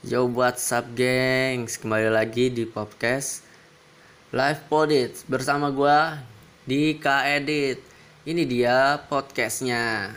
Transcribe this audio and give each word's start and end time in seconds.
Yo 0.00 0.24
what's 0.32 0.72
up 0.72 0.96
gengs? 0.96 1.76
Kembali 1.76 2.08
lagi 2.08 2.48
di 2.48 2.64
podcast 2.64 3.44
Live 4.32 4.64
Podit 4.64 5.28
Bersama 5.28 5.68
gua 5.68 6.24
di 6.64 6.96
K-Edit 6.96 7.84
Ini 8.24 8.48
dia 8.48 8.96
podcastnya. 8.96 10.08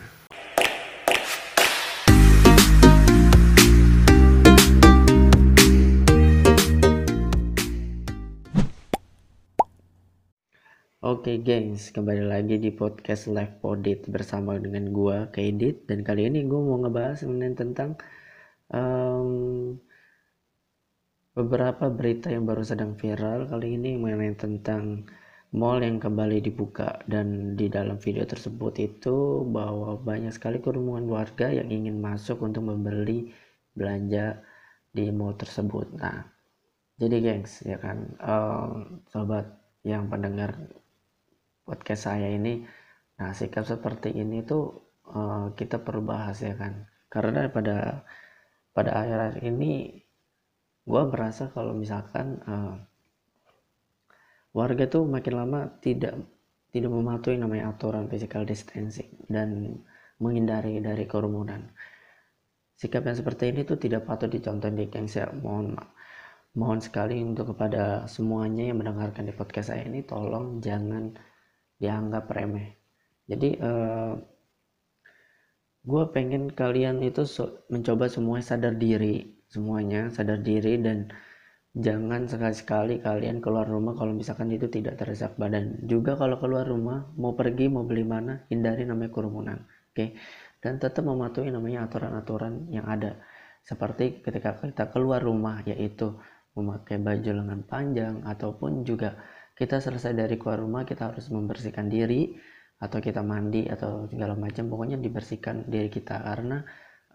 Oke 11.04 11.44
gengs, 11.44 11.92
kembali 11.92 12.24
lagi 12.24 12.56
di 12.56 12.72
podcast 12.72 13.28
Live 13.28 13.60
Podit 13.60 14.08
bersama 14.08 14.56
dengan 14.56 14.96
gua 14.96 15.28
K-Edit 15.28 15.92
dan 15.92 16.08
kali 16.08 16.32
ini 16.32 16.48
gua 16.48 16.72
mau 16.72 16.80
ngebahas 16.80 17.28
mengenai 17.28 17.60
tentang 17.60 18.00
um, 18.72 19.76
beberapa 21.34 21.90
berita 21.90 22.30
yang 22.30 22.46
baru 22.46 22.62
sedang 22.62 22.94
viral 22.94 23.50
kali 23.50 23.76
ini 23.76 23.98
mengenai 23.98 24.38
tentang 24.38 25.10
mall 25.54 25.82
yang 25.82 25.98
kembali 26.02 26.42
dibuka. 26.46 27.02
Dan 27.10 27.58
di 27.58 27.70
dalam 27.70 27.98
video 27.98 28.26
tersebut 28.26 28.78
itu 28.82 29.46
bahwa 29.50 29.98
banyak 29.98 30.34
sekali 30.34 30.62
kerumunan 30.62 31.10
warga 31.10 31.50
yang 31.50 31.70
ingin 31.70 31.98
masuk 32.02 32.42
untuk 32.46 32.66
membeli 32.66 33.34
belanja 33.74 34.42
di 34.94 35.10
mall 35.10 35.34
tersebut. 35.34 35.90
Nah, 35.98 36.22
jadi 37.02 37.18
gengs 37.22 37.66
ya 37.66 37.78
kan? 37.82 38.14
Um, 38.22 39.02
sobat 39.10 39.50
yang 39.82 40.08
pendengar 40.08 40.56
podcast 41.64 42.12
saya 42.12 42.28
ini 42.32 42.64
nah 43.14 43.30
sikap 43.30 43.64
seperti 43.64 44.10
ini 44.10 44.42
tuh 44.42 44.90
uh, 45.06 45.54
kita 45.54 45.82
perlu 45.82 46.06
bahas 46.06 46.42
ya 46.42 46.54
kan? 46.58 46.86
Karena 47.10 47.46
pada 47.50 48.06
pada 48.74 48.92
akhir-akhir 48.98 49.44
ini 49.46 50.02
gue 50.84 51.02
merasa 51.08 51.48
kalau 51.54 51.72
misalkan 51.72 52.42
uh, 52.44 52.76
warga 54.52 54.86
tuh 54.90 55.08
makin 55.08 55.34
lama 55.40 55.60
tidak 55.80 56.20
tidak 56.74 56.90
mematuhi 56.90 57.38
namanya 57.38 57.70
aturan 57.72 58.10
physical 58.10 58.44
distancing 58.44 59.14
dan 59.30 59.78
menghindari 60.18 60.82
dari 60.82 61.06
kerumunan. 61.06 61.70
Sikap 62.74 63.06
yang 63.06 63.18
seperti 63.18 63.54
ini 63.54 63.62
tuh 63.62 63.78
tidak 63.78 64.10
patut 64.10 64.28
dicontoh 64.28 64.74
di 64.74 64.90
geng 64.90 65.06
saya. 65.06 65.30
Mohon 65.30 65.78
mohon 66.58 66.82
sekali 66.82 67.22
untuk 67.22 67.54
kepada 67.54 68.10
semuanya 68.10 68.74
yang 68.74 68.82
mendengarkan 68.82 69.30
di 69.30 69.34
podcast 69.34 69.70
saya 69.70 69.86
ini 69.86 70.02
tolong 70.02 70.58
jangan 70.66 71.14
dianggap 71.78 72.26
remeh. 72.34 72.74
Jadi 73.30 73.50
uh, 73.62 74.18
gue 75.84 76.04
pengen 76.16 76.48
kalian 76.48 77.04
itu 77.04 77.28
mencoba 77.68 78.08
semua 78.08 78.40
sadar 78.40 78.72
diri 78.80 79.28
semuanya 79.52 80.08
sadar 80.10 80.40
diri 80.40 80.80
dan 80.80 81.12
jangan 81.76 82.30
sekali-sekali 82.30 83.04
kalian 83.04 83.44
keluar 83.44 83.68
rumah 83.68 83.92
kalau 83.98 84.16
misalkan 84.16 84.48
itu 84.56 84.72
tidak 84.72 84.96
terdesak 84.96 85.36
badan 85.36 85.84
juga 85.84 86.16
kalau 86.16 86.40
keluar 86.40 86.64
rumah 86.64 87.12
mau 87.20 87.36
pergi 87.36 87.68
mau 87.68 87.84
beli 87.84 88.08
mana 88.08 88.48
hindari 88.48 88.88
namanya 88.88 89.12
kerumunan 89.12 89.60
oke 89.60 89.92
okay? 89.92 90.16
dan 90.64 90.80
tetap 90.80 91.04
mematuhi 91.04 91.52
namanya 91.52 91.90
aturan-aturan 91.90 92.72
yang 92.72 92.88
ada 92.88 93.20
seperti 93.68 94.24
ketika 94.24 94.56
kita 94.56 94.88
keluar 94.88 95.20
rumah 95.20 95.60
yaitu 95.68 96.16
memakai 96.56 97.02
baju 97.02 97.32
lengan 97.44 97.62
panjang 97.68 98.16
ataupun 98.24 98.88
juga 98.88 99.20
kita 99.60 99.84
selesai 99.84 100.16
dari 100.16 100.40
keluar 100.40 100.64
rumah 100.64 100.88
kita 100.88 101.12
harus 101.12 101.28
membersihkan 101.28 101.92
diri 101.92 102.40
atau 102.84 103.00
kita 103.00 103.24
mandi 103.24 103.64
atau 103.72 104.12
segala 104.12 104.36
macam 104.36 104.68
pokoknya 104.68 105.00
dibersihkan 105.00 105.72
diri 105.72 105.88
kita. 105.88 106.20
Karena 106.20 106.60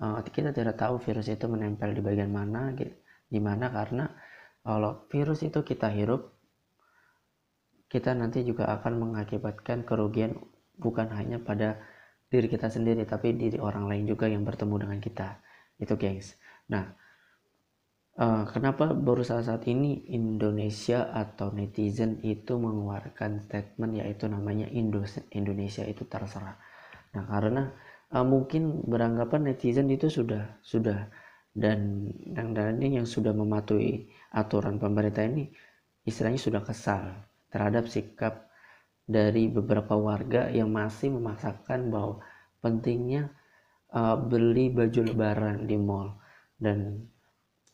uh, 0.01 0.25
kita 0.25 0.57
tidak 0.57 0.81
tahu 0.81 0.97
virus 1.05 1.29
itu 1.29 1.45
menempel 1.45 1.93
di 1.93 2.01
bagian 2.01 2.33
mana 2.33 2.73
di 2.73 3.41
mana. 3.41 3.69
Karena 3.69 4.09
kalau 4.65 5.05
virus 5.13 5.45
itu 5.45 5.61
kita 5.61 5.93
hirup 5.93 6.33
kita 7.89 8.13
nanti 8.17 8.45
juga 8.45 8.69
akan 8.81 9.01
mengakibatkan 9.01 9.85
kerugian 9.85 10.37
bukan 10.77 11.09
hanya 11.13 11.41
pada 11.41 11.81
diri 12.29 12.49
kita 12.49 12.69
sendiri 12.69 13.09
tapi 13.09 13.33
diri 13.33 13.57
orang 13.57 13.89
lain 13.89 14.05
juga 14.05 14.29
yang 14.29 14.45
bertemu 14.45 14.89
dengan 14.89 14.99
kita. 15.01 15.29
Itu 15.77 16.01
guys 16.01 16.37
nah 16.69 16.85
Uh, 18.19 18.43
kenapa 18.51 18.91
baru 18.99 19.23
saat 19.23 19.47
saat 19.47 19.63
ini 19.71 20.03
Indonesia 20.11 21.07
atau 21.15 21.55
netizen 21.55 22.19
itu 22.27 22.59
mengeluarkan 22.59 23.39
statement 23.47 23.95
yaitu 23.95 24.27
namanya 24.27 24.67
Indonesia 25.31 25.87
itu 25.87 26.03
terserah. 26.03 26.59
Nah 27.15 27.25
karena 27.31 27.71
uh, 28.11 28.27
mungkin 28.27 28.83
beranggapan 28.91 29.55
netizen 29.55 29.87
itu 29.87 30.11
sudah 30.11 30.59
sudah 30.67 31.07
dan 31.55 32.11
ini 32.83 32.99
yang 32.99 33.07
sudah 33.07 33.31
mematuhi 33.31 34.11
aturan 34.35 34.83
pemerintah 34.83 35.23
ini 35.23 35.55
istilahnya 36.03 36.43
sudah 36.43 36.63
kesal 36.67 37.23
terhadap 37.55 37.87
sikap 37.87 38.51
dari 39.07 39.47
beberapa 39.47 39.95
warga 39.95 40.51
yang 40.51 40.75
masih 40.75 41.15
memaksakan 41.15 41.95
bahwa 41.95 42.19
pentingnya 42.59 43.31
uh, 43.95 44.19
beli 44.19 44.75
baju 44.75 45.01
lebaran 45.07 45.71
di 45.71 45.79
mall 45.79 46.19
dan 46.59 47.07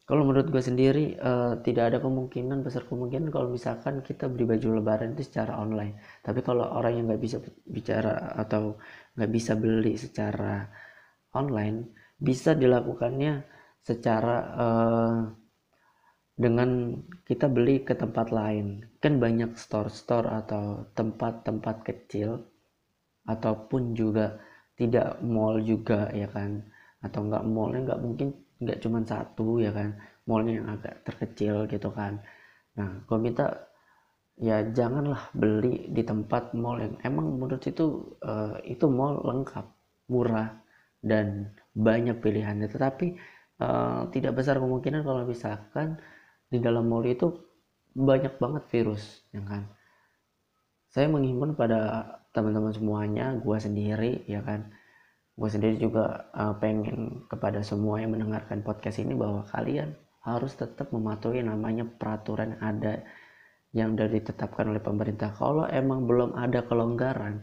kalau 0.05 0.23
menurut 0.29 0.53
gue 0.53 0.61
sendiri 0.61 1.17
uh, 1.17 1.57
tidak 1.65 1.85
ada 1.89 1.99
kemungkinan 2.05 2.61
besar 2.61 2.85
kemungkinan 2.85 3.33
kalau 3.33 3.49
misalkan 3.49 4.05
kita 4.05 4.29
beli 4.29 4.45
baju 4.45 4.77
lebaran 4.77 5.17
itu 5.17 5.25
secara 5.25 5.57
online. 5.57 5.97
Tapi 6.21 6.45
kalau 6.45 6.69
orang 6.77 7.01
yang 7.01 7.05
nggak 7.09 7.23
bisa 7.25 7.41
bicara 7.65 8.37
atau 8.37 8.77
nggak 9.17 9.31
bisa 9.33 9.57
beli 9.57 9.97
secara 9.97 10.69
online 11.33 12.05
bisa 12.21 12.53
dilakukannya 12.53 13.49
secara 13.81 14.37
uh, 14.61 15.19
dengan 16.37 17.01
kita 17.25 17.49
beli 17.49 17.81
ke 17.81 17.97
tempat 17.97 18.29
lain. 18.29 18.85
Kan 19.01 19.17
banyak 19.17 19.57
store-store 19.57 20.29
atau 20.45 20.85
tempat-tempat 20.93 21.81
kecil 21.81 22.45
ataupun 23.25 23.97
juga 23.97 24.37
tidak 24.77 25.17
mall 25.25 25.65
juga 25.65 26.13
ya 26.13 26.29
kan? 26.29 26.61
Atau 27.01 27.25
nggak 27.25 27.45
mallnya 27.49 27.81
nggak 27.89 28.03
mungkin 28.05 28.44
nggak 28.63 28.79
cuma 28.83 29.03
satu 29.03 29.59
ya 29.63 29.71
kan? 29.75 29.99
Mallnya 30.25 30.53
yang 30.63 30.69
agak 30.71 31.05
terkecil 31.07 31.67
gitu 31.69 31.89
kan. 31.93 32.23
Nah 32.79 33.05
gue 33.05 33.19
minta 33.19 33.71
ya 34.35 34.67
janganlah 34.67 35.31
beli 35.31 35.91
di 35.95 36.03
tempat 36.03 36.55
mall 36.59 36.83
yang 36.83 36.95
emang 37.07 37.39
menurut 37.39 37.63
itu 37.67 38.19
uh, 38.23 38.59
itu 38.67 38.87
mall 38.91 39.23
lengkap 39.23 39.67
murah 40.11 40.51
dan 41.03 41.55
banyak 41.75 42.19
pilihannya. 42.19 42.67
Tetapi 42.71 43.07
uh, 43.63 44.11
tidak 44.11 44.33
besar 44.39 44.59
kemungkinan 44.59 45.07
kalau 45.07 45.23
misalkan 45.27 45.99
di 46.51 46.59
dalam 46.59 46.87
mall 46.91 47.05
itu 47.07 47.31
banyak 47.95 48.39
banget 48.43 48.63
virus 48.71 49.23
ya 49.31 49.43
kan? 49.47 49.71
Saya 50.95 51.11
menghimbau 51.11 51.59
pada 51.59 52.07
teman-teman 52.31 52.71
semuanya 52.75 53.35
gua 53.39 53.59
sendiri 53.59 54.27
ya 54.27 54.43
kan 54.43 54.71
gue 55.35 55.51
sendiri 55.51 55.77
juga 55.83 56.31
uh, 56.31 56.55
pengen 56.63 57.27
kepada 57.27 57.61
semua 57.67 57.99
yang 57.99 58.15
mendengarkan 58.15 58.63
podcast 58.63 59.03
ini 59.03 59.19
bahwa 59.19 59.43
kalian 59.51 59.99
harus 60.23 60.55
tetap 60.55 60.95
mematuhi 60.95 61.43
namanya 61.43 61.85
peraturan 61.85 62.55
yang 62.57 62.63
ada 62.63 62.95
yang 63.75 63.89
sudah 63.99 64.09
ditetapkan 64.09 64.71
oleh 64.71 64.79
pemerintah. 64.79 65.35
Kalau 65.35 65.67
emang 65.67 66.07
belum 66.07 66.39
ada 66.39 66.63
kelonggaran 66.63 67.43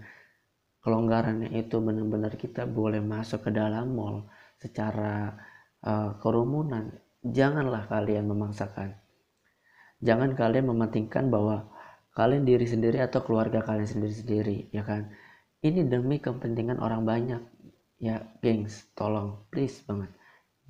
kelonggarannya 0.81 1.53
itu 1.53 1.77
benar-benar 1.77 2.33
kita 2.35 2.65
boleh 2.65 2.99
masuk 2.99 3.45
ke 3.45 3.51
dalam 3.53 3.93
mall 3.93 4.25
secara 4.57 5.37
uh, 5.85 6.17
kerumunan. 6.17 6.89
Janganlah 7.21 7.85
kalian 7.85 8.25
memaksakan. 8.25 8.97
Jangan 10.01 10.33
kalian 10.33 10.73
mementingkan 10.73 11.29
bahwa 11.29 11.69
kalian 12.17 12.49
diri 12.49 12.65
sendiri 12.65 12.97
atau 12.97 13.21
keluarga 13.21 13.61
kalian 13.61 13.85
sendiri-sendiri 13.85 14.73
ya 14.73 14.81
kan? 14.81 15.13
Ini 15.61 15.85
demi 15.85 16.17
kepentingan 16.17 16.81
orang 16.81 17.05
banyak 17.05 17.41
ya 18.01 18.25
gengs 18.41 18.89
tolong 18.97 19.45
please 19.53 19.85
banget. 19.85 20.09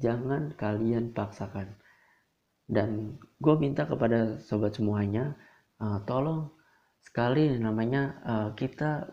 Jangan 0.04 0.52
kalian 0.60 1.16
paksakan. 1.16 1.72
Dan 2.68 3.16
gue 3.40 3.56
minta 3.56 3.88
kepada 3.88 4.40
sobat 4.44 4.76
semuanya 4.76 5.36
uh, 5.80 6.04
tolong 6.04 6.52
sekali 7.02 7.56
namanya 7.56 8.20
uh, 8.24 8.50
kita 8.54 9.08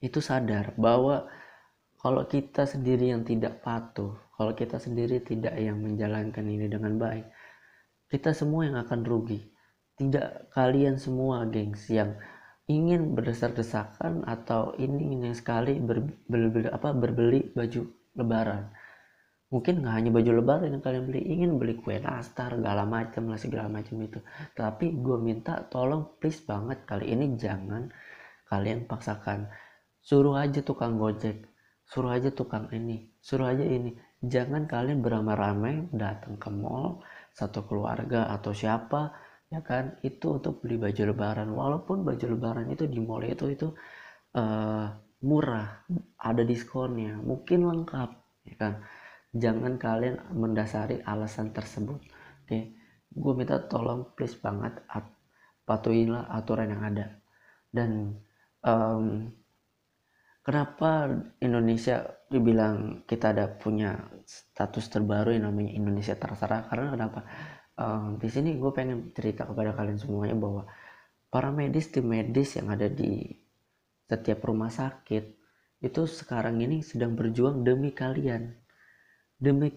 itu 0.00 0.22
sadar 0.22 0.72
bahwa 0.78 1.26
kalau 1.98 2.22
kita 2.30 2.64
sendiri 2.64 3.10
yang 3.10 3.26
tidak 3.26 3.60
patuh 3.60 4.14
kalau 4.36 4.52
kita 4.52 4.76
sendiri 4.76 5.22
tidak 5.22 5.56
yang 5.56 5.80
menjalankan 5.80 6.44
ini 6.44 6.66
dengan 6.68 7.00
baik 7.00 7.26
kita 8.06 8.30
semua 8.30 8.70
yang 8.70 8.78
akan 8.78 9.02
rugi. 9.02 9.42
Tidak 9.98 10.54
kalian 10.54 11.00
semua 11.00 11.42
gengs 11.48 11.90
yang 11.90 12.14
ingin 12.66 13.14
berdesak-desakan 13.14 14.26
atau 14.26 14.74
ini 14.78 15.14
ingin 15.14 15.34
sekali 15.34 15.78
ber, 15.78 16.02
ber, 16.26 16.42
ber, 16.50 16.64
apa, 16.74 16.90
berbeli 16.94 17.54
baju 17.54 17.82
lebaran. 18.18 18.70
Mungkin 19.46 19.86
nggak 19.86 19.94
hanya 19.94 20.10
baju 20.10 20.30
lebaran 20.42 20.70
yang 20.74 20.82
kalian 20.82 21.04
beli 21.06 21.22
ingin 21.22 21.50
beli 21.54 21.78
kue 21.78 22.02
nastar 22.02 22.58
segala 22.58 22.82
macam 22.82 23.30
lah 23.30 23.38
segala 23.38 23.70
macam 23.70 23.94
itu. 24.02 24.18
Tapi 24.58 24.90
gue 24.98 25.18
minta 25.22 25.62
tolong 25.70 26.18
please 26.18 26.42
banget 26.42 26.82
kali 26.82 27.14
ini 27.14 27.38
jangan 27.38 27.86
kalian 28.50 28.90
paksakan. 28.90 29.46
Suruh 30.02 30.34
aja 30.34 30.62
tukang 30.66 30.98
gojek 30.98 31.46
suruh 31.86 32.10
aja 32.10 32.34
tukang 32.34 32.66
ini 32.74 33.06
suruh 33.22 33.46
aja 33.54 33.62
ini. 33.62 33.94
Jangan 34.16 34.66
kalian 34.66 35.04
beramai-ramai 35.04 35.92
datang 35.94 36.34
ke 36.40 36.50
mall 36.50 37.04
satu 37.30 37.62
keluarga 37.68 38.26
atau 38.32 38.50
siapa 38.50 39.14
ya 39.52 39.60
kan? 39.62 39.98
Itu 40.02 40.38
untuk 40.38 40.62
beli 40.62 40.76
baju 40.80 41.02
lebaran. 41.12 41.48
Walaupun 41.52 42.02
baju 42.06 42.26
lebaran 42.26 42.66
itu 42.70 42.84
di 42.86 42.98
mall 43.02 43.24
itu 43.26 43.46
itu 43.50 43.68
uh, 44.36 44.86
murah. 45.22 45.86
Ada 46.20 46.42
diskonnya. 46.42 47.18
Mungkin 47.20 47.66
lengkap 47.66 48.10
ya 48.48 48.54
kan? 48.58 48.72
Jangan 49.36 49.76
kalian 49.76 50.16
mendasari 50.32 51.02
alasan 51.04 51.52
tersebut. 51.52 52.00
Oke? 52.00 52.48
Okay? 52.48 52.62
gue 53.16 53.32
minta 53.32 53.56
tolong 53.64 54.12
please 54.12 54.36
banget 54.36 54.76
at 54.92 55.08
patuhilah 55.64 56.28
aturan 56.30 56.70
yang 56.70 56.82
ada. 56.84 57.06
Dan 57.72 58.12
um, 58.62 59.32
kenapa 60.44 61.10
Indonesia 61.40 62.04
dibilang 62.28 63.02
kita 63.08 63.32
ada 63.32 63.48
punya 63.50 63.96
status 64.28 64.92
terbaru 64.92 65.32
yang 65.32 65.48
namanya 65.50 65.72
Indonesia 65.74 66.14
terserah? 66.14 66.68
Karena 66.68 66.92
kenapa 66.92 67.20
um, 67.76 68.16
di 68.20 68.28
sini 68.28 68.56
gue 68.56 68.72
pengen 68.72 69.12
cerita 69.12 69.44
kepada 69.44 69.76
kalian 69.76 70.00
semuanya 70.00 70.36
bahwa 70.36 70.62
para 71.28 71.52
medis 71.52 71.92
tim 71.92 72.08
medis 72.08 72.56
yang 72.56 72.72
ada 72.72 72.88
di 72.88 73.28
setiap 74.06 74.44
rumah 74.48 74.72
sakit 74.72 75.24
itu 75.84 76.02
sekarang 76.08 76.64
ini 76.64 76.80
sedang 76.80 77.12
berjuang 77.12 77.62
demi 77.62 77.92
kalian. 77.92 78.56
Demi 79.36 79.68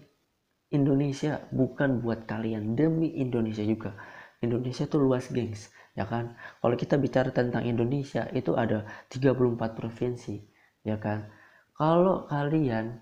Indonesia 0.72 1.44
bukan 1.52 2.00
buat 2.00 2.24
kalian. 2.24 2.72
Demi 2.72 3.20
Indonesia 3.20 3.60
juga. 3.60 3.92
Indonesia 4.40 4.88
tuh 4.88 5.04
luas 5.04 5.28
gengs. 5.28 5.68
Ya 5.92 6.08
kan? 6.08 6.38
Kalau 6.64 6.76
kita 6.78 6.96
bicara 6.96 7.28
tentang 7.34 7.68
Indonesia 7.68 8.24
itu 8.32 8.56
ada 8.56 8.88
34 9.12 9.76
provinsi 9.76 10.40
ya 10.86 10.96
kan? 10.96 11.28
Kalau 11.76 12.24
kalian 12.28 13.00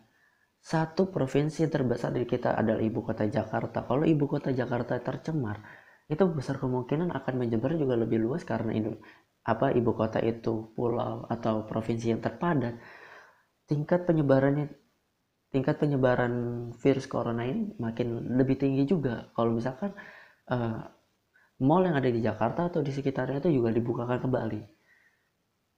satu 0.59 1.09
provinsi 1.09 1.71
terbesar 1.71 2.13
dari 2.13 2.27
kita 2.27 2.55
adalah 2.59 2.83
ibu 2.83 3.01
kota 3.01 3.25
Jakarta. 3.31 3.87
Kalau 3.87 4.05
ibu 4.05 4.27
kota 4.27 4.51
Jakarta 4.51 4.99
tercemar 5.01 5.63
itu 6.09 6.25
besar 6.33 6.57
kemungkinan 6.57 7.13
akan 7.13 7.35
menyebar 7.37 7.77
juga 7.77 7.95
lebih 7.97 8.19
luas 8.21 8.43
karena 8.43 8.73
Indo 8.73 8.97
apa 9.49 9.73
ibu 9.73 9.97
kota 9.97 10.21
itu 10.21 10.73
pulau 10.77 11.25
atau 11.29 11.65
provinsi 11.65 12.13
yang 12.13 12.21
terpadat. 12.21 12.77
Tingkat 13.69 14.05
penyebarannya 14.05 14.69
tingkat 15.49 15.81
penyebaran 15.81 16.33
virus 16.77 17.09
corona 17.09 17.49
ini 17.49 17.73
makin 17.81 18.37
lebih 18.37 18.61
tinggi 18.61 18.85
juga. 18.85 19.33
Kalau 19.33 19.57
misalkan 19.57 19.97
uh, 20.53 20.85
mall 21.65 21.83
yang 21.89 21.97
ada 21.97 22.13
di 22.13 22.21
Jakarta 22.21 22.69
atau 22.69 22.85
di 22.85 22.93
sekitarnya 22.93 23.41
itu 23.41 23.51
juga 23.57 23.73
dibukakan 23.73 24.21
kembali. 24.21 24.61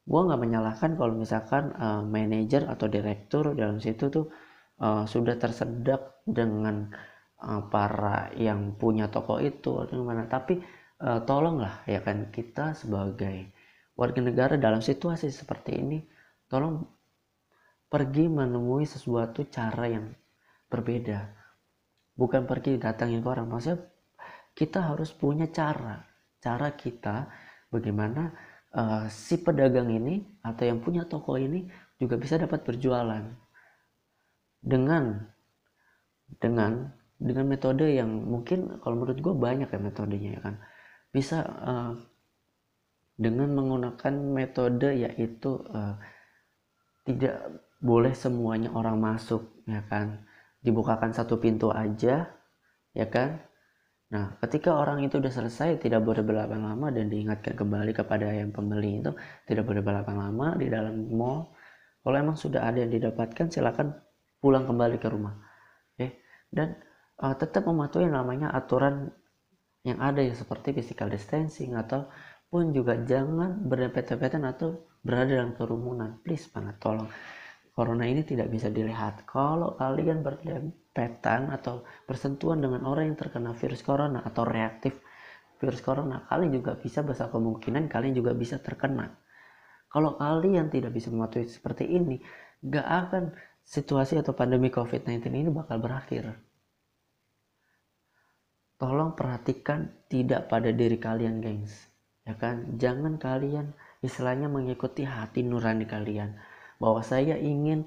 Gue 0.01 0.21
nggak 0.27 0.41
menyalahkan 0.41 0.91
kalau 0.99 1.13
misalkan 1.15 1.71
uh, 1.77 2.03
manajer 2.03 2.67
atau 2.67 2.91
direktur 2.91 3.55
dalam 3.55 3.79
situ 3.79 4.11
tuh 4.11 4.27
uh, 4.81 5.05
sudah 5.05 5.37
tersedak 5.37 6.25
dengan 6.25 6.89
uh, 7.39 7.61
para 7.69 8.33
yang 8.35 8.73
punya 8.75 9.07
toko 9.07 9.37
itu 9.37 9.85
atau 9.85 9.93
gimana. 10.01 10.25
Tapi 10.25 10.59
uh, 11.05 11.21
tolonglah 11.23 11.85
ya 11.85 12.01
kan 12.01 12.33
kita 12.33 12.73
sebagai 12.73 13.53
warga 13.93 14.19
negara 14.19 14.57
dalam 14.57 14.81
situasi 14.81 15.29
seperti 15.29 15.77
ini 15.77 15.99
tolong 16.49 16.81
pergi 17.91 18.25
menemui 18.25 18.83
sesuatu 18.87 19.45
cara 19.47 19.85
yang 19.85 20.09
berbeda. 20.71 21.37
Bukan 22.17 22.47
pergi 22.47 22.81
datangin 22.81 23.21
ke 23.21 23.29
orang. 23.29 23.47
Maksudnya 23.47 23.83
kita 24.55 24.91
harus 24.91 25.11
punya 25.13 25.47
cara. 25.51 26.01
Cara 26.41 26.73
kita 26.73 27.29
bagaimana 27.69 28.33
uh, 28.73 29.05
si 29.11 29.37
pedagang 29.37 29.93
ini 29.93 30.25
atau 30.41 30.63
yang 30.65 30.81
punya 30.81 31.05
toko 31.05 31.37
ini 31.37 31.69
juga 32.01 32.17
bisa 32.17 32.41
dapat 32.41 32.65
berjualan 32.65 33.50
dengan 34.61 35.25
dengan 36.37 36.93
dengan 37.21 37.45
metode 37.45 37.85
yang 37.85 38.09
mungkin 38.09 38.81
kalau 38.81 38.97
menurut 38.97 39.21
gue 39.21 39.33
banyak 39.33 39.69
ya 39.69 39.79
metodenya 39.81 40.29
ya 40.37 40.41
kan. 40.41 40.55
Bisa 41.13 41.43
uh, 41.43 41.93
dengan 43.19 43.53
menggunakan 43.53 44.13
metode 44.31 44.89
yaitu 44.95 45.61
uh, 45.69 45.97
tidak 47.05 47.61
boleh 47.81 48.13
semuanya 48.17 48.73
orang 48.73 48.97
masuk 48.97 49.61
ya 49.69 49.85
kan. 49.85 50.25
Dibukakan 50.61 51.13
satu 51.13 51.37
pintu 51.37 51.69
aja 51.69 52.29
ya 52.97 53.07
kan. 53.09 53.41
Nah 54.11 54.37
ketika 54.41 54.73
orang 54.73 55.05
itu 55.05 55.21
udah 55.21 55.29
selesai 55.29 55.77
tidak 55.77 56.01
boleh 56.01 56.25
berlama-lama 56.25 56.89
dan 56.89 57.05
diingatkan 57.09 57.53
kembali 57.53 57.93
kepada 57.93 58.33
yang 58.33 58.49
pembeli 58.49 58.97
itu 58.97 59.13
tidak 59.45 59.69
boleh 59.69 59.85
berlama-lama 59.85 60.57
di 60.57 60.73
dalam 60.73 61.05
mall. 61.13 61.53
Kalau 62.01 62.17
emang 62.17 62.33
sudah 62.33 62.65
ada 62.65 62.81
yang 62.81 62.89
didapatkan 62.89 63.53
silakan 63.53 63.93
pulang 64.41 64.65
kembali 64.65 64.97
ke 64.97 65.07
rumah 65.07 65.37
oke 65.95 66.07
dan 66.51 66.75
uh, 67.21 67.35
tetap 67.37 67.63
mematuhi 67.69 68.09
namanya 68.09 68.49
aturan 68.51 69.13
yang 69.81 69.97
ada 70.01 70.21
ya 70.21 70.33
seperti 70.33 70.77
physical 70.77 71.09
distancing 71.09 71.73
atau 71.73 72.05
pun 72.51 72.75
juga 72.75 72.99
jangan 73.01 73.63
berdempet-dempetan 73.65 74.43
atau 74.43 74.91
berada 75.01 75.39
dalam 75.39 75.55
kerumunan. 75.57 76.19
Please 76.21 76.51
banget 76.51 76.77
tolong. 76.77 77.07
Corona 77.71 78.03
ini 78.05 78.27
tidak 78.27 78.51
bisa 78.51 78.67
dilihat. 78.67 79.23
Kalau 79.23 79.79
kalian 79.79 80.21
berdempetan 80.21 81.49
atau 81.49 81.87
bersentuhan 82.05 82.59
dengan 82.59 82.83
orang 82.83 83.09
yang 83.09 83.17
terkena 83.17 83.55
virus 83.55 83.81
corona 83.81 84.21
atau 84.21 84.43
reaktif 84.43 84.99
virus 85.61 85.79
corona 85.85 86.25
kalian 86.25 86.57
juga 86.57 86.73
bisa 86.73 87.05
besar 87.05 87.29
kemungkinan 87.31 87.87
kalian 87.87 88.13
juga 88.17 88.35
bisa 88.35 88.59
terkena. 88.59 89.15
Kalau 89.87 90.19
kalian 90.19 90.67
tidak 90.67 90.91
bisa 90.91 91.07
mematuhi 91.07 91.47
seperti 91.47 91.87
ini 91.87 92.19
gak 92.61 92.85
akan 92.85 93.23
situasi 93.65 94.19
atau 94.19 94.33
pandemi 94.35 94.67
covid-19 94.67 95.31
ini 95.31 95.49
bakal 95.53 95.79
berakhir. 95.79 96.35
Tolong 98.81 99.13
perhatikan 99.13 99.93
tidak 100.09 100.49
pada 100.49 100.73
diri 100.73 100.97
kalian 100.97 101.37
gengs. 101.37 101.91
Ya 102.25 102.33
kan? 102.33 102.81
Jangan 102.81 103.21
kalian 103.21 103.77
istilahnya 104.01 104.49
mengikuti 104.49 105.05
hati 105.05 105.45
nurani 105.45 105.85
kalian. 105.85 106.33
Bahwa 106.81 107.05
saya 107.05 107.37
ingin 107.37 107.85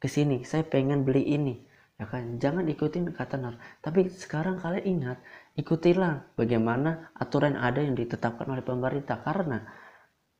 ke 0.00 0.08
sini 0.08 0.40
saya 0.48 0.64
pengen 0.64 1.04
beli 1.04 1.28
ini. 1.28 1.60
Ya 2.00 2.08
kan? 2.08 2.40
Jangan 2.40 2.64
ikutin 2.72 3.12
kata 3.12 3.36
nur. 3.36 3.60
Tapi 3.84 4.08
sekarang 4.08 4.56
kalian 4.56 4.84
ingat 4.88 5.18
ikutilah 5.60 6.32
bagaimana 6.40 7.12
aturan 7.12 7.60
ada 7.60 7.84
yang 7.84 7.92
ditetapkan 7.92 8.48
oleh 8.48 8.64
pemerintah. 8.64 9.20
Karena 9.20 9.60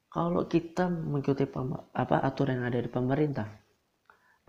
kalau 0.08 0.48
kita 0.48 0.88
mengikuti 0.88 1.44
apa 1.92 2.24
aturan 2.24 2.64
yang 2.64 2.72
ada 2.72 2.80
di 2.80 2.88
pemerintah 2.88 3.59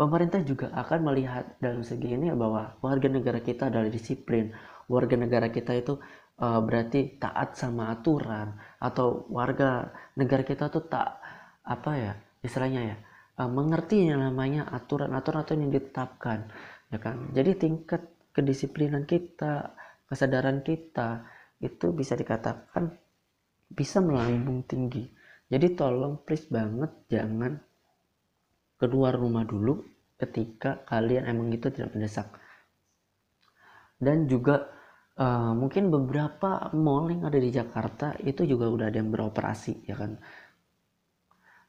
pemerintah 0.01 0.41
juga 0.41 0.73
akan 0.73 1.13
melihat 1.13 1.61
dalam 1.61 1.85
segi 1.85 2.17
ini 2.17 2.33
bahwa 2.33 2.73
warga 2.81 3.05
negara 3.05 3.37
kita 3.37 3.69
adalah 3.69 3.85
disiplin. 3.85 4.49
Warga 4.89 5.13
negara 5.13 5.53
kita 5.53 5.77
itu 5.77 6.01
uh, 6.41 6.57
berarti 6.65 7.21
taat 7.21 7.53
sama 7.53 7.93
aturan. 7.93 8.57
Atau 8.81 9.29
warga 9.29 9.93
negara 10.17 10.41
kita 10.41 10.73
tuh 10.73 10.89
tak 10.89 11.21
apa 11.61 11.91
ya 11.93 12.13
istilahnya 12.41 12.81
ya 12.81 12.97
uh, 13.37 13.45
mengerti 13.45 14.09
yang 14.09 14.25
namanya 14.25 14.65
aturan-aturan 14.73 15.45
atau 15.45 15.53
yang 15.53 15.69
ditetapkan 15.69 16.49
ya 16.89 16.97
kan? 16.97 17.29
Jadi 17.37 17.61
tingkat 17.61 18.01
kedisiplinan 18.33 19.05
kita 19.05 19.77
kesadaran 20.09 20.65
kita 20.65 21.29
itu 21.61 21.93
bisa 21.93 22.17
dikatakan 22.17 22.89
bisa 23.69 24.01
melambung 24.01 24.65
tinggi. 24.65 25.05
Jadi 25.45 25.77
tolong 25.77 26.25
please 26.25 26.49
banget 26.49 26.89
jangan 27.05 27.61
keluar 28.81 29.13
rumah 29.13 29.45
dulu 29.45 29.85
ketika 30.17 30.81
kalian 30.89 31.29
emang 31.29 31.53
itu 31.53 31.69
tidak 31.69 31.93
mendesak. 31.93 32.33
Dan 34.01 34.25
juga 34.25 34.65
uh, 35.21 35.53
mungkin 35.53 35.93
beberapa 35.93 36.73
mall 36.73 37.13
yang 37.13 37.29
ada 37.29 37.37
di 37.37 37.53
Jakarta 37.53 38.17
itu 38.25 38.41
juga 38.49 38.65
udah 38.65 38.89
ada 38.89 38.97
yang 38.97 39.13
beroperasi 39.13 39.85
ya 39.85 39.93
kan? 39.93 40.17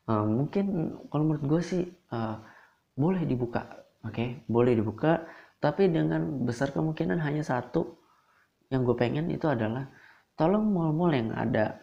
Uh, 0.09 0.25
mungkin 0.25 0.97
kalau 1.13 1.29
menurut 1.29 1.45
gue 1.45 1.61
sih 1.61 1.83
uh, 2.17 2.41
boleh 2.97 3.29
dibuka 3.29 3.85
oke? 4.01 4.17
Okay? 4.17 4.41
boleh 4.49 4.73
dibuka 4.73 5.29
tapi 5.61 5.93
dengan 5.93 6.49
besar 6.49 6.73
kemungkinan 6.73 7.21
hanya 7.21 7.45
satu. 7.45 8.01
Yang 8.73 8.81
gue 8.89 8.97
pengen 8.97 9.29
itu 9.29 9.45
adalah 9.45 9.85
tolong 10.33 10.65
mall-mall 10.73 11.13
yang 11.13 11.37
ada 11.37 11.77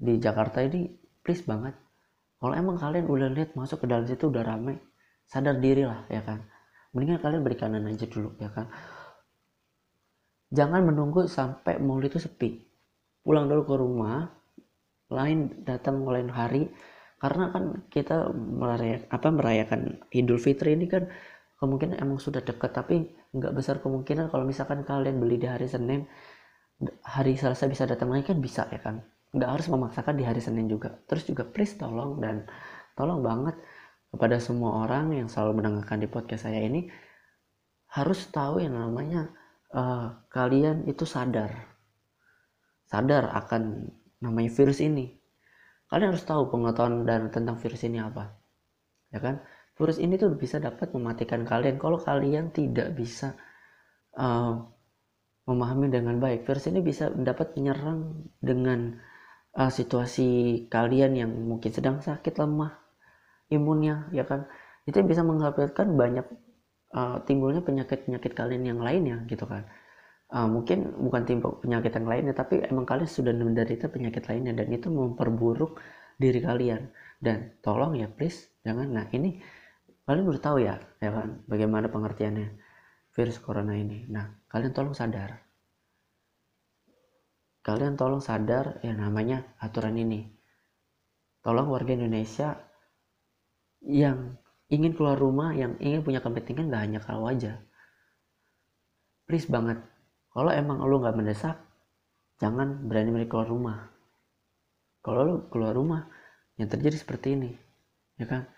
di 0.00 0.16
Jakarta 0.16 0.64
ini 0.64 0.88
please 1.20 1.44
banget 1.44 1.76
kalau 2.38 2.54
emang 2.54 2.76
kalian 2.78 3.06
udah 3.10 3.28
lihat 3.34 3.58
masuk 3.58 3.82
ke 3.82 3.86
dalam 3.90 4.06
situ 4.06 4.30
udah 4.30 4.46
rame 4.46 4.78
sadar 5.26 5.58
diri 5.58 5.82
lah 5.84 6.06
ya 6.08 6.22
kan? 6.22 6.46
Mendingan 6.94 7.20
kalian 7.20 7.42
beri 7.44 7.56
kanan 7.58 7.84
aja 7.90 8.06
dulu 8.06 8.38
ya 8.38 8.48
kan? 8.54 8.70
Jangan 10.48 10.80
menunggu 10.88 11.28
sampai 11.28 11.76
mall 11.82 12.00
itu 12.00 12.16
sepi. 12.16 12.64
Pulang 13.20 13.50
dulu 13.50 13.62
ke 13.68 13.74
rumah 13.76 14.24
lain 15.12 15.64
datang 15.64 16.04
lain 16.04 16.32
hari 16.32 16.68
karena 17.18 17.50
kan 17.50 17.64
kita 17.90 18.30
merayakan 18.32 19.08
apa 19.10 19.28
merayakan 19.34 19.80
Idul 20.14 20.38
Fitri 20.38 20.78
ini 20.78 20.86
kan 20.86 21.10
kemungkinan 21.58 21.98
emang 21.98 22.22
sudah 22.22 22.44
dekat 22.44 22.70
tapi 22.70 23.10
nggak 23.34 23.52
besar 23.56 23.82
kemungkinan 23.82 24.30
kalau 24.30 24.46
misalkan 24.46 24.86
kalian 24.86 25.18
beli 25.18 25.42
di 25.42 25.48
hari 25.50 25.66
Senin 25.66 26.06
hari 27.02 27.34
Selasa 27.34 27.66
bisa 27.66 27.90
datang 27.90 28.14
lagi 28.14 28.30
kan 28.30 28.38
bisa 28.38 28.70
ya 28.70 28.78
kan 28.78 29.02
nggak 29.34 29.50
harus 29.58 29.66
memaksakan 29.68 30.14
di 30.16 30.24
hari 30.24 30.40
Senin 30.40 30.66
juga. 30.66 30.96
Terus 31.04 31.28
juga 31.28 31.44
please 31.44 31.76
tolong 31.76 32.20
dan 32.22 32.48
tolong 32.96 33.20
banget 33.20 33.56
kepada 34.08 34.40
semua 34.40 34.88
orang 34.88 35.12
yang 35.12 35.28
selalu 35.28 35.60
mendengarkan 35.60 36.00
di 36.00 36.08
podcast 36.08 36.48
saya 36.48 36.64
ini 36.64 36.88
harus 37.92 38.20
tahu 38.28 38.60
yang 38.64 38.76
namanya 38.76 39.32
uh, 39.72 40.24
kalian 40.32 40.88
itu 40.88 41.04
sadar. 41.04 41.52
Sadar 42.88 43.32
akan 43.36 43.92
namanya 44.24 44.50
virus 44.52 44.80
ini. 44.80 45.12
Kalian 45.88 46.12
harus 46.12 46.24
tahu 46.24 46.52
pengetahuan 46.52 47.04
dan 47.04 47.32
tentang 47.32 47.56
virus 47.60 47.84
ini 47.84 48.00
apa 48.00 48.38
ya 49.12 49.20
kan? 49.20 49.40
Virus 49.78 50.02
ini 50.02 50.18
tuh 50.18 50.34
bisa 50.34 50.58
dapat 50.58 50.90
mematikan 50.90 51.46
kalian 51.46 51.78
kalau 51.78 52.02
kalian 52.02 52.50
tidak 52.50 52.98
bisa 52.98 53.38
uh, 54.18 54.58
memahami 55.46 55.88
dengan 55.88 56.18
baik. 56.18 56.44
Virus 56.44 56.66
ini 56.68 56.82
bisa 56.82 57.08
dapat 57.14 57.54
menyerang 57.54 58.26
dengan 58.42 58.98
uh, 59.58 59.70
situasi 59.74 60.28
kalian 60.70 61.18
yang 61.18 61.30
mungkin 61.34 61.74
sedang 61.74 61.98
sakit 61.98 62.38
lemah 62.38 62.78
imunnya 63.50 64.06
ya 64.14 64.22
kan? 64.22 64.46
Itu 64.86 65.02
bisa 65.04 65.26
mengakibatkan 65.26 65.98
banyak 65.98 66.26
uh, 66.94 67.18
timbulnya 67.26 67.60
penyakit-penyakit 67.66 68.32
kalian 68.38 68.62
yang 68.64 68.80
lainnya 68.80 69.26
gitu 69.26 69.44
kan? 69.44 69.66
Uh, 70.28 70.46
mungkin 70.46 70.92
bukan 71.00 71.22
timbul 71.24 71.56
penyakit 71.58 71.92
yang 71.96 72.08
lainnya 72.08 72.34
tapi 72.36 72.60
emang 72.62 72.84
kalian 72.84 73.08
sudah 73.08 73.32
menderita 73.32 73.88
penyakit 73.88 74.28
lainnya 74.28 74.52
dan 74.54 74.68
itu 74.70 74.88
memperburuk 74.88 75.82
diri 76.16 76.38
kalian. 76.38 76.94
Dan 77.18 77.58
tolong 77.60 77.98
ya 77.98 78.06
please 78.06 78.54
jangan. 78.62 78.86
Nah 78.94 79.06
ini 79.10 79.42
kalian 80.06 80.24
udah 80.24 80.42
tahu 80.42 80.62
ya 80.62 80.78
ya 81.02 81.10
kan 81.12 81.42
bagaimana 81.50 81.90
pengertiannya 81.90 82.48
virus 83.12 83.42
corona 83.42 83.74
ini. 83.74 84.06
Nah 84.06 84.46
kalian 84.46 84.72
tolong 84.72 84.94
sadar 84.94 85.47
kalian 87.68 88.00
tolong 88.00 88.24
sadar 88.24 88.80
ya 88.80 88.96
namanya 88.96 89.44
aturan 89.60 90.00
ini. 90.00 90.24
Tolong 91.44 91.68
warga 91.68 91.92
Indonesia 91.92 92.56
yang 93.84 94.40
ingin 94.72 94.96
keluar 94.96 95.20
rumah 95.20 95.52
yang 95.52 95.76
ingin 95.76 96.00
punya 96.00 96.24
kepentingan 96.24 96.72
gak 96.72 96.82
hanya 96.88 97.00
kalau 97.04 97.28
aja 97.30 97.62
please 99.28 99.44
banget 99.44 99.76
kalau 100.32 100.48
emang 100.48 100.80
lu 100.88 101.04
nggak 101.04 101.14
mendesak 101.14 101.60
jangan 102.40 102.88
berani 102.88 103.12
berani 103.12 103.28
keluar 103.28 103.48
rumah. 103.52 103.78
Kalau 105.04 105.20
lu 105.24 105.36
keluar 105.52 105.76
rumah 105.76 106.08
yang 106.56 106.72
terjadi 106.72 106.96
seperti 106.96 107.36
ini 107.36 107.52
ya 108.16 108.24
kan? 108.24 108.48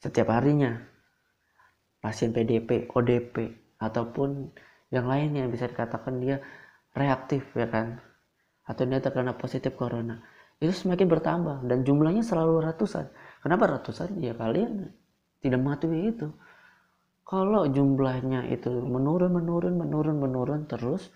Setiap 0.00 0.32
harinya 0.32 0.80
pasien 2.00 2.32
PDP 2.32 2.88
ODP 2.88 3.52
ataupun 3.76 4.56
yang 4.88 5.04
lainnya 5.04 5.44
bisa 5.52 5.68
dikatakan 5.68 6.16
dia 6.22 6.40
reaktif 6.96 7.44
ya 7.52 7.68
kan 7.68 8.00
atau 8.66 8.82
dia 8.82 8.98
terkena 8.98 9.32
positif 9.38 9.78
corona. 9.78 10.18
Itu 10.58 10.74
semakin 10.74 11.06
bertambah 11.06 11.56
dan 11.70 11.86
jumlahnya 11.86 12.26
selalu 12.26 12.66
ratusan. 12.66 13.06
Kenapa 13.40 13.78
ratusan? 13.78 14.18
Ya 14.18 14.34
kalian 14.34 14.90
tidak 15.38 15.58
mematuhi 15.62 16.10
itu. 16.10 16.28
Kalau 17.26 17.66
jumlahnya 17.70 18.50
itu 18.50 18.70
menurun 18.70 19.30
menurun 19.34 19.74
menurun 19.78 20.16
menurun 20.18 20.60
terus 20.70 21.10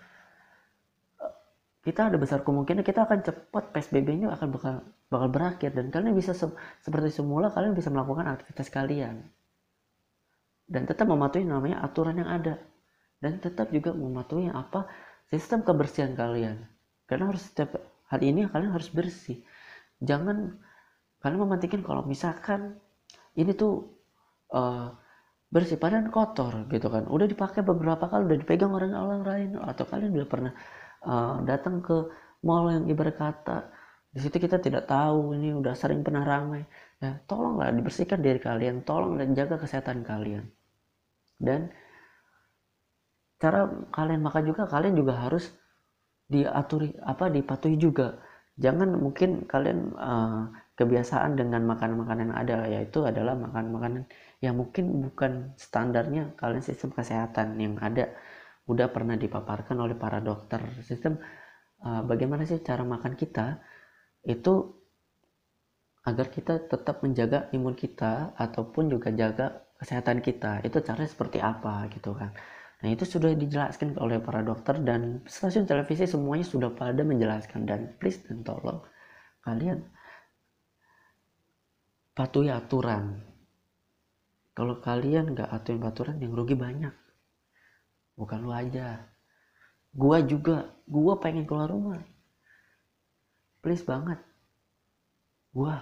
kita 1.80 2.12
ada 2.12 2.21
besar 2.21 2.45
kemungkinan 2.45 2.85
kita 2.85 3.09
akan 3.09 3.25
cepat 3.25 3.73
PSBB-nya 3.73 4.28
akan 4.37 4.49
bakal 4.52 4.75
bakal 5.11 5.28
berakhir. 5.33 5.71
Dan 5.75 5.90
kalian 5.90 6.14
bisa 6.14 6.37
se 6.37 6.47
seperti 6.85 7.11
semula 7.11 7.50
kalian 7.50 7.75
bisa 7.75 7.90
melakukan 7.90 8.30
aktivitas 8.30 8.69
kalian. 8.71 9.26
Dan 10.71 10.87
tetap 10.87 11.11
mematuhi 11.11 11.42
namanya 11.42 11.83
aturan 11.83 12.14
yang 12.21 12.30
ada. 12.30 12.61
Dan 13.19 13.42
tetap 13.42 13.75
juga 13.75 13.90
mematuhi 13.90 14.52
apa? 14.52 14.87
Sistem 15.33 15.64
kebersihan 15.64 16.14
kalian 16.14 16.62
karena 17.10 17.34
harus 17.34 17.42
setiap 17.42 17.74
hari 18.06 18.30
ini 18.30 18.46
kalian 18.46 18.70
harus 18.70 18.86
bersih. 18.94 19.42
Jangan 19.98 20.54
kalian 21.18 21.40
memantikan 21.42 21.82
kalau 21.82 22.06
misalkan 22.06 22.78
ini 23.34 23.50
tuh 23.58 23.90
uh, 24.54 24.94
bersih 25.50 25.74
padahal 25.74 26.06
kotor 26.14 26.70
gitu 26.70 26.86
kan. 26.86 27.10
Udah 27.10 27.26
dipakai 27.26 27.66
beberapa 27.66 28.06
kali 28.06 28.30
udah 28.30 28.38
dipegang 28.38 28.70
orang 28.70 28.94
orang 28.94 29.22
lain 29.26 29.50
atau 29.58 29.82
kalian 29.90 30.14
udah 30.14 30.28
pernah 30.30 30.52
uh, 31.02 31.42
datang 31.42 31.82
ke 31.82 32.06
mall 32.46 32.70
yang 32.70 32.86
ibarat 32.86 33.18
kata 33.18 33.68
di 34.10 34.18
situ 34.18 34.42
kita 34.42 34.58
tidak 34.58 34.90
tahu 34.90 35.38
ini 35.38 35.54
udah 35.54 35.74
sering 35.78 36.02
pernah 36.02 36.26
ramai. 36.26 36.66
Ya 36.98 37.22
tolonglah 37.30 37.70
dibersihkan 37.70 38.18
diri 38.18 38.42
kalian 38.42 38.82
tolong 38.82 39.18
dan 39.18 39.38
jaga 39.38 39.58
kesehatan 39.58 40.02
kalian. 40.02 40.50
Dan 41.38 41.70
cara 43.40 43.70
kalian 43.94 44.20
makan 44.20 44.42
juga 44.50 44.62
kalian 44.66 44.98
juga 44.98 45.14
harus 45.16 45.54
diaturi 46.30 46.94
apa 47.02 47.26
dipatuhi 47.28 47.76
juga. 47.76 48.16
Jangan 48.54 48.94
mungkin 48.94 49.44
kalian 49.50 49.78
uh, 49.99 50.42
kebiasaan 50.78 51.37
dengan 51.37 51.66
makanan-makanan 51.66 52.30
ada 52.32 52.64
yaitu 52.70 53.04
adalah 53.04 53.34
makanan-makanan 53.37 54.06
yang 54.40 54.56
mungkin 54.56 55.10
bukan 55.10 55.52
standarnya 55.58 56.32
kalian 56.38 56.62
sistem 56.62 56.94
kesehatan 56.94 57.58
yang 57.58 57.76
ada. 57.82 58.14
Udah 58.70 58.87
pernah 58.94 59.18
dipaparkan 59.18 59.76
oleh 59.82 59.99
para 59.99 60.22
dokter 60.22 60.62
sistem 60.87 61.18
uh, 61.82 62.06
bagaimana 62.06 62.46
sih 62.46 62.62
cara 62.62 62.87
makan 62.87 63.18
kita? 63.18 63.58
Itu 64.22 64.78
agar 66.06 66.32
kita 66.32 66.70
tetap 66.70 67.02
menjaga 67.04 67.50
imun 67.52 67.76
kita 67.76 68.32
ataupun 68.38 68.88
juga 68.88 69.10
jaga 69.12 69.66
kesehatan 69.82 70.22
kita. 70.22 70.62
Itu 70.62 70.80
caranya 70.84 71.10
seperti 71.10 71.42
apa 71.42 71.90
gitu 71.90 72.14
kan 72.14 72.30
nah 72.80 72.88
itu 72.88 73.04
sudah 73.04 73.37
dijelaskan 73.37 74.00
oleh 74.00 74.16
para 74.25 74.40
dokter 74.40 74.80
dan 74.80 75.20
stasiun 75.28 75.68
televisi 75.68 76.08
semuanya 76.08 76.49
sudah 76.49 76.70
pada 76.72 77.04
menjelaskan. 77.04 77.68
Dan 77.68 77.92
please 78.00 78.25
dan 78.25 78.40
tolong 78.40 78.80
kalian 79.44 79.84
patuhi 82.16 82.52
aturan. 82.52 83.20
Kalau 84.56 84.80
kalian 84.80 85.32
nggak 85.32 85.49
aturin 85.49 85.84
aturan 85.84 86.16
yang 86.20 86.32
rugi 86.37 86.56
banyak. 86.56 86.92
Bukan 88.16 88.44
lu 88.44 88.52
aja. 88.52 89.08
Gua 89.92 90.20
juga 90.20 90.76
gua 90.84 91.16
pengen 91.16 91.49
keluar 91.49 91.72
rumah. 91.72 92.00
Please 93.64 93.84
banget. 93.84 94.20
Gua 95.56 95.80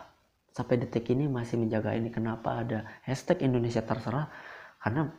sampai 0.54 0.78
detik 0.82 1.10
ini 1.10 1.26
masih 1.26 1.58
menjaga 1.58 1.94
ini. 1.94 2.10
Kenapa 2.10 2.62
ada 2.62 2.86
hashtag 3.02 3.42
Indonesia 3.46 3.82
terserah? 3.82 4.30
Karena 4.78 5.10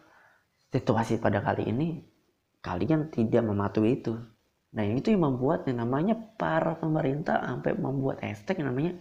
situasi 0.69 1.17
pada 1.17 1.41
kali 1.41 1.69
ini 1.69 1.87
kalian 2.59 3.09
tidak 3.09 3.43
mematuhi 3.45 3.99
itu. 3.99 4.13
Nah 4.69 4.85
itu 4.85 5.09
yang 5.09 5.25
membuat 5.25 5.65
yang 5.65 5.81
namanya 5.81 6.13
para 6.37 6.77
pemerintah 6.77 7.41
sampai 7.41 7.73
membuat 7.73 8.21
hashtag 8.21 8.61
yang 8.61 8.69
namanya 8.69 8.91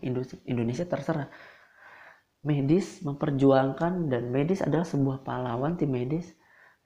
Indonesia 0.49 0.87
terserah. 0.89 1.29
Medis 2.47 3.03
memperjuangkan 3.05 4.09
dan 4.09 4.31
medis 4.31 4.65
adalah 4.65 4.87
sebuah 4.87 5.27
pahlawan 5.27 5.77
tim 5.77 5.91
medis 5.93 6.33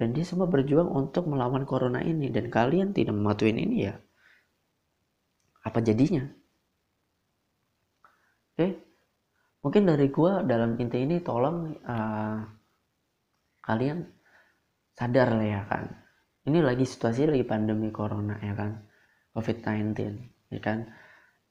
dan 0.01 0.11
dia 0.17 0.27
semua 0.27 0.49
berjuang 0.51 0.89
untuk 0.91 1.29
melawan 1.31 1.63
corona 1.69 2.03
ini 2.03 2.33
dan 2.33 2.51
kalian 2.51 2.91
tidak 2.97 3.15
mematuhi 3.15 3.55
ini 3.55 3.87
ya. 3.87 3.95
Apa 5.63 5.79
jadinya? 5.79 6.27
Oke 8.57 8.93
mungkin 9.63 9.87
dari 9.87 10.11
gua 10.11 10.43
dalam 10.43 10.75
inti 10.77 11.07
ini 11.07 11.23
tolong 11.23 11.71
uh, 11.87 12.39
kalian 13.63 14.03
sadar 14.97 15.33
lah 15.33 15.47
ya 15.47 15.63
kan 15.69 15.89
ini 16.49 16.59
lagi 16.61 16.85
situasi 16.85 17.31
lagi 17.31 17.47
pandemi 17.47 17.89
corona 17.95 18.37
ya 18.43 18.53
kan 18.53 18.83
covid-19 19.33 19.97
ya 20.53 20.61
kan 20.61 20.89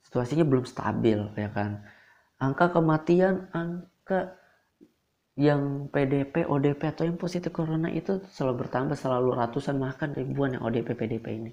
situasinya 0.05 0.45
belum 0.45 0.65
stabil 0.67 1.19
ya 1.37 1.49
kan 1.49 1.81
angka 2.41 2.73
kematian 2.73 3.49
angka 3.53 4.41
yang 5.39 5.87
PDP, 5.87 6.43
ODP 6.43 6.81
atau 6.91 7.07
yang 7.07 7.15
positif 7.15 7.55
corona 7.55 7.87
itu 7.87 8.19
selalu 8.35 8.67
bertambah 8.67 8.99
selalu 8.99 9.31
ratusan 9.39 9.79
bahkan 9.79 10.11
ribuan 10.11 10.59
yang 10.59 10.63
ODP, 10.67 10.91
PDP 10.91 11.25
ini. 11.39 11.51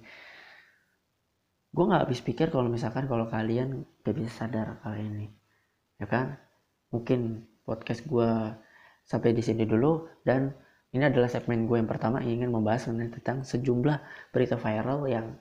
Gue 1.70 1.84
nggak 1.86 2.10
habis 2.10 2.18
pikir 2.18 2.50
kalau 2.50 2.66
misalkan 2.66 3.06
kalau 3.06 3.30
kalian 3.30 3.86
gak 4.02 4.16
bisa 4.18 4.44
sadar 4.44 4.82
kali 4.82 5.06
ini, 5.06 5.26
ya 6.02 6.10
kan? 6.10 6.34
Mungkin 6.90 7.46
podcast 7.62 8.02
gue 8.02 8.30
sampai 9.06 9.30
di 9.30 9.44
sini 9.44 9.62
dulu 9.62 10.10
dan 10.26 10.50
ini 10.96 11.04
adalah 11.04 11.28
segmen 11.28 11.68
gue 11.68 11.76
yang 11.76 11.90
pertama 11.90 12.24
yang 12.24 12.44
ingin 12.44 12.50
membahas 12.52 12.88
tentang 12.88 13.44
sejumlah 13.44 13.98
berita 14.32 14.56
viral 14.56 15.04
yang 15.04 15.36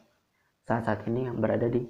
saat-saat 0.68 1.08
ini 1.08 1.32
yang 1.32 1.40
berada 1.40 1.72
di 1.72 1.88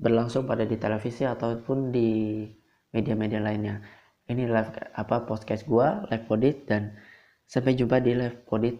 berlangsung 0.00 0.48
pada 0.48 0.64
di 0.64 0.80
televisi 0.80 1.28
ataupun 1.28 1.92
di 1.92 2.48
media-media 2.94 3.42
lainnya. 3.42 3.84
Ini 4.30 4.46
live 4.46 4.70
apa 4.96 5.26
podcast 5.26 5.66
gua 5.66 6.06
live 6.08 6.24
podit 6.24 6.64
dan 6.70 6.96
sampai 7.44 7.74
jumpa 7.74 7.98
di 8.00 8.14
live 8.16 8.46
podit 8.46 8.78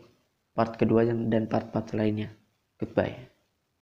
part 0.54 0.78
kedua 0.80 1.04
dan 1.04 1.50
part-part 1.50 1.92
lainnya. 1.92 2.30
Goodbye. 2.78 3.29